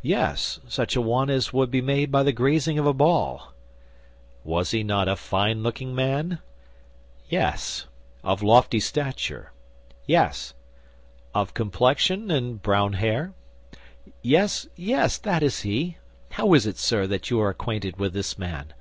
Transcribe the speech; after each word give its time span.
"Yes, 0.00 0.60
such 0.66 0.96
a 0.96 1.00
one 1.02 1.28
as 1.28 1.52
would 1.52 1.70
be 1.70 1.82
made 1.82 2.10
by 2.10 2.22
the 2.22 2.32
grazing 2.32 2.78
of 2.78 2.86
a 2.86 2.94
ball." 2.94 3.52
"Was 4.42 4.70
he 4.70 4.82
not 4.82 5.08
a 5.08 5.14
fine 5.14 5.62
looking 5.62 5.94
man?" 5.94 6.38
"Yes." 7.28 7.84
"Of 8.24 8.42
lofty 8.42 8.80
stature." 8.80 9.52
"Yes." 10.06 10.54
"Of 11.34 11.48
pale 11.48 11.52
complexion 11.64 12.30
and 12.30 12.62
brown 12.62 12.94
hair?" 12.94 13.34
"Yes, 14.22 14.66
yes, 14.74 15.18
that 15.18 15.42
is 15.42 15.60
he; 15.60 15.98
how 16.30 16.54
is 16.54 16.64
it, 16.66 16.78
sir, 16.78 17.06
that 17.06 17.28
you 17.28 17.38
are 17.42 17.50
acquainted 17.50 17.98
with 17.98 18.14
this 18.14 18.38
man? 18.38 18.72